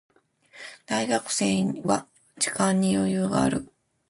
[0.87, 2.07] 大学生は
[2.39, 3.71] 時間に余裕がある。